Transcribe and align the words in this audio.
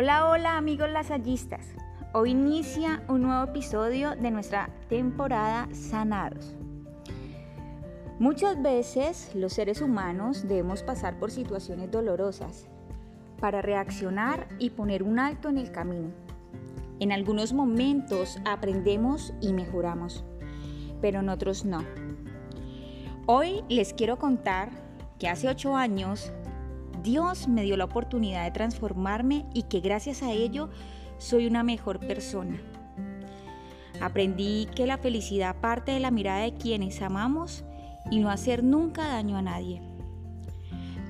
Hola, 0.00 0.28
hola 0.28 0.56
amigos 0.56 0.88
lasallistas. 0.90 1.74
Hoy 2.12 2.30
inicia 2.30 3.02
un 3.08 3.22
nuevo 3.22 3.42
episodio 3.42 4.14
de 4.14 4.30
nuestra 4.30 4.70
temporada 4.88 5.68
Sanados. 5.72 6.54
Muchas 8.20 8.62
veces 8.62 9.32
los 9.34 9.54
seres 9.54 9.82
humanos 9.82 10.46
debemos 10.46 10.84
pasar 10.84 11.18
por 11.18 11.32
situaciones 11.32 11.90
dolorosas 11.90 12.68
para 13.40 13.60
reaccionar 13.60 14.46
y 14.60 14.70
poner 14.70 15.02
un 15.02 15.18
alto 15.18 15.48
en 15.48 15.58
el 15.58 15.72
camino. 15.72 16.12
En 17.00 17.10
algunos 17.10 17.52
momentos 17.52 18.38
aprendemos 18.44 19.34
y 19.40 19.52
mejoramos, 19.52 20.24
pero 21.00 21.18
en 21.18 21.28
otros 21.28 21.64
no. 21.64 21.82
Hoy 23.26 23.64
les 23.68 23.94
quiero 23.94 24.16
contar 24.16 24.70
que 25.18 25.28
hace 25.28 25.48
ocho 25.48 25.74
años 25.74 26.32
Dios 27.08 27.48
me 27.48 27.62
dio 27.62 27.78
la 27.78 27.86
oportunidad 27.86 28.44
de 28.44 28.50
transformarme 28.50 29.46
y 29.54 29.62
que 29.62 29.80
gracias 29.80 30.22
a 30.22 30.30
ello 30.30 30.68
soy 31.16 31.46
una 31.46 31.62
mejor 31.62 32.00
persona. 32.00 32.60
Aprendí 34.02 34.68
que 34.74 34.86
la 34.86 34.98
felicidad 34.98 35.56
parte 35.56 35.92
de 35.92 36.00
la 36.00 36.10
mirada 36.10 36.40
de 36.42 36.52
quienes 36.52 37.00
amamos 37.00 37.64
y 38.10 38.18
no 38.18 38.28
hacer 38.28 38.62
nunca 38.62 39.08
daño 39.08 39.38
a 39.38 39.42
nadie. 39.42 39.80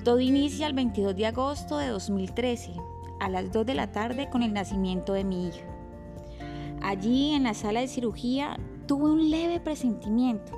Todo 0.05 0.21
inicia 0.21 0.67
el 0.67 0.73
22 0.73 1.17
de 1.17 1.25
agosto 1.25 1.77
de 1.77 1.89
2013, 1.89 2.71
a 3.19 3.27
las 3.27 3.51
2 3.51 3.65
de 3.65 3.73
la 3.73 3.91
tarde 3.91 4.29
con 4.29 4.41
el 4.41 4.53
nacimiento 4.53 5.11
de 5.11 5.25
mi 5.25 5.49
hija. 5.49 5.65
Allí 6.81 7.33
en 7.33 7.43
la 7.43 7.53
sala 7.53 7.81
de 7.81 7.89
cirugía 7.89 8.57
tuve 8.87 9.11
un 9.11 9.29
leve 9.29 9.59
presentimiento, 9.59 10.57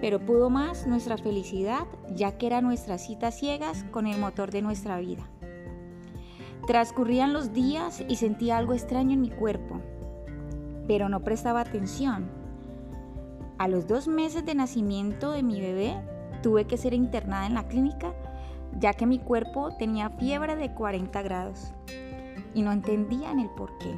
pero 0.00 0.20
pudo 0.20 0.50
más 0.50 0.86
nuestra 0.86 1.16
felicidad 1.16 1.86
ya 2.14 2.36
que 2.38 2.46
eran 2.46 2.64
nuestras 2.64 3.06
citas 3.06 3.38
ciegas 3.38 3.84
con 3.90 4.06
el 4.06 4.18
motor 4.18 4.50
de 4.50 4.62
nuestra 4.62 4.98
vida. 4.98 5.28
Transcurrían 6.66 7.32
los 7.32 7.52
días 7.52 8.02
y 8.08 8.16
sentía 8.16 8.58
algo 8.58 8.72
extraño 8.72 9.12
en 9.12 9.20
mi 9.20 9.30
cuerpo, 9.30 9.80
pero 10.86 11.08
no 11.08 11.20
prestaba 11.20 11.60
atención. 11.60 12.28
A 13.58 13.68
los 13.68 13.86
dos 13.86 14.08
meses 14.08 14.44
de 14.44 14.54
nacimiento 14.54 15.30
de 15.30 15.42
mi 15.42 15.60
bebé, 15.60 15.96
tuve 16.42 16.66
que 16.66 16.76
ser 16.76 16.92
internada 16.92 17.46
en 17.46 17.54
la 17.54 17.68
clínica 17.68 18.14
ya 18.78 18.92
que 18.92 19.06
mi 19.06 19.18
cuerpo 19.18 19.74
tenía 19.78 20.10
fiebre 20.10 20.56
de 20.56 20.72
40 20.72 21.22
grados 21.22 21.72
y 22.54 22.62
no 22.62 22.72
entendían 22.72 23.40
el 23.40 23.48
por 23.50 23.76
qué. 23.78 23.96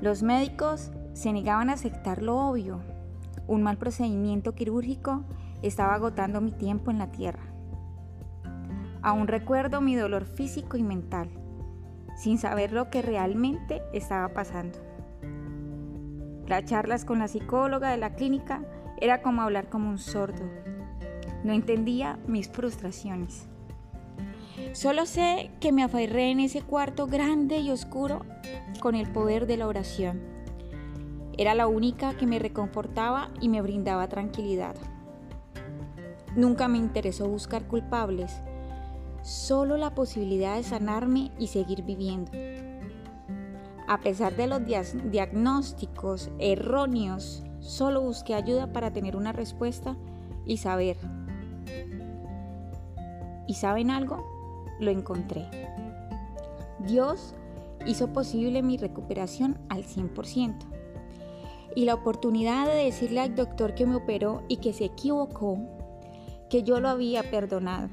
Los 0.00 0.22
médicos 0.22 0.90
se 1.14 1.32
negaban 1.32 1.70
a 1.70 1.74
aceptar 1.74 2.22
lo 2.22 2.36
obvio. 2.36 2.80
Un 3.46 3.62
mal 3.62 3.78
procedimiento 3.78 4.54
quirúrgico 4.54 5.24
estaba 5.62 5.94
agotando 5.94 6.40
mi 6.40 6.52
tiempo 6.52 6.90
en 6.90 6.98
la 6.98 7.10
tierra. 7.10 7.42
Aún 9.02 9.28
recuerdo 9.28 9.80
mi 9.80 9.94
dolor 9.94 10.24
físico 10.24 10.76
y 10.76 10.82
mental, 10.82 11.30
sin 12.16 12.38
saber 12.38 12.72
lo 12.72 12.90
que 12.90 13.02
realmente 13.02 13.82
estaba 13.92 14.28
pasando. 14.34 14.78
Las 16.46 16.64
charlas 16.64 17.04
con 17.04 17.18
la 17.18 17.28
psicóloga 17.28 17.90
de 17.90 17.96
la 17.96 18.14
clínica 18.14 18.62
era 19.00 19.22
como 19.22 19.42
hablar 19.42 19.68
como 19.68 19.90
un 19.90 19.98
sordo. 19.98 20.44
No 21.44 21.52
entendía 21.52 22.18
mis 22.26 22.48
frustraciones. 22.48 23.48
Solo 24.72 25.06
sé 25.06 25.50
que 25.60 25.72
me 25.72 25.82
aferré 25.82 26.30
en 26.30 26.40
ese 26.40 26.62
cuarto 26.62 27.06
grande 27.06 27.58
y 27.58 27.70
oscuro 27.70 28.24
con 28.80 28.94
el 28.94 29.10
poder 29.10 29.46
de 29.46 29.56
la 29.56 29.66
oración. 29.66 30.20
Era 31.38 31.54
la 31.54 31.66
única 31.66 32.16
que 32.16 32.26
me 32.26 32.38
reconfortaba 32.38 33.30
y 33.40 33.48
me 33.48 33.60
brindaba 33.60 34.08
tranquilidad. 34.08 34.74
Nunca 36.34 36.68
me 36.68 36.78
interesó 36.78 37.28
buscar 37.28 37.66
culpables, 37.66 38.42
solo 39.22 39.76
la 39.76 39.94
posibilidad 39.94 40.56
de 40.56 40.62
sanarme 40.62 41.30
y 41.38 41.48
seguir 41.48 41.82
viviendo. 41.82 42.32
A 43.88 44.00
pesar 44.00 44.34
de 44.34 44.46
los 44.46 44.62
diagnósticos 44.64 46.30
erróneos, 46.38 47.44
solo 47.60 48.00
busqué 48.00 48.34
ayuda 48.34 48.72
para 48.72 48.92
tener 48.92 49.16
una 49.16 49.32
respuesta 49.32 49.96
y 50.44 50.56
saber. 50.56 50.96
¿Y 53.46 53.54
saben 53.54 53.90
algo? 53.90 54.24
Lo 54.80 54.90
encontré. 54.90 55.48
Dios 56.80 57.34
hizo 57.86 58.12
posible 58.12 58.62
mi 58.62 58.76
recuperación 58.76 59.58
al 59.68 59.84
100%. 59.84 60.75
Y 61.76 61.84
la 61.84 61.94
oportunidad 61.94 62.66
de 62.66 62.84
decirle 62.84 63.20
al 63.20 63.36
doctor 63.36 63.76
que 63.76 63.86
me 63.86 63.94
operó 63.94 64.42
y 64.48 64.56
que 64.56 64.72
se 64.72 64.86
equivocó, 64.86 65.58
que 66.50 66.64
yo 66.64 66.80
lo 66.80 66.88
había 66.88 67.30
perdonado 67.30 67.88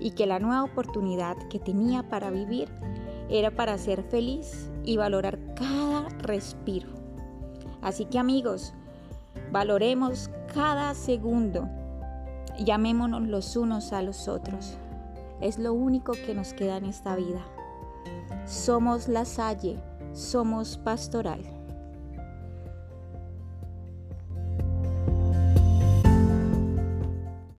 y 0.00 0.10
que 0.10 0.26
la 0.26 0.38
nueva 0.38 0.64
oportunidad 0.64 1.36
que 1.48 1.58
tenía 1.58 2.08
para 2.08 2.30
vivir 2.30 2.68
era 3.30 3.50
para 3.50 3.78
ser 3.78 4.02
feliz 4.02 4.70
y 4.84 4.96
valorar 4.96 5.38
cada 5.54 6.08
respiro. 6.18 6.88
Así 7.82 8.04
que 8.04 8.18
amigos, 8.18 8.74
valoremos 9.52 10.30
cada 10.52 10.94
segundo, 10.94 11.68
llamémonos 12.58 13.22
los 13.28 13.56
unos 13.56 13.92
a 13.92 14.02
los 14.02 14.28
otros. 14.28 14.76
Es 15.40 15.58
lo 15.58 15.72
único 15.72 16.12
que 16.12 16.34
nos 16.34 16.52
queda 16.52 16.78
en 16.78 16.86
esta 16.86 17.14
vida. 17.14 17.44
Somos 18.44 19.08
la 19.08 19.24
Salle, 19.24 19.78
somos 20.12 20.78
pastoral. 20.78 21.57